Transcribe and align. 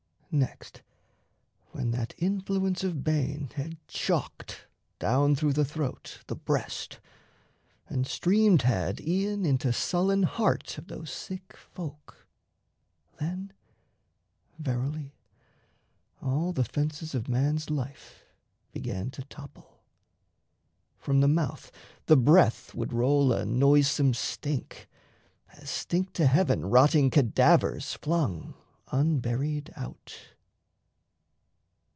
Next 0.33 0.81
when 1.71 1.91
that 1.91 2.13
Influence 2.17 2.85
of 2.85 3.03
bane 3.03 3.49
had 3.55 3.75
chocked, 3.89 4.65
Down 4.97 5.35
through 5.35 5.51
the 5.51 5.65
throat, 5.65 6.19
the 6.27 6.37
breast, 6.37 7.01
and 7.89 8.07
streamed 8.07 8.61
had 8.61 9.01
E'en 9.01 9.45
into 9.45 9.73
sullen 9.73 10.23
heart 10.23 10.77
of 10.77 10.87
those 10.87 11.11
sick 11.11 11.57
folk, 11.57 12.25
Then, 13.19 13.51
verily, 14.57 15.17
all 16.21 16.53
the 16.53 16.63
fences 16.63 17.13
of 17.13 17.27
man's 17.27 17.69
life 17.69 18.23
Began 18.71 19.11
to 19.11 19.23
topple. 19.23 19.83
From 20.97 21.19
the 21.19 21.27
mouth 21.27 21.73
the 22.05 22.15
breath 22.15 22.73
Would 22.73 22.93
roll 22.93 23.33
a 23.33 23.43
noisome 23.45 24.13
stink, 24.13 24.87
as 25.49 25.69
stink 25.69 26.13
to 26.13 26.25
heaven 26.25 26.67
Rotting 26.67 27.09
cadavers 27.09 27.95
flung 27.95 28.53
unburied 28.93 29.71
out. 29.77 30.17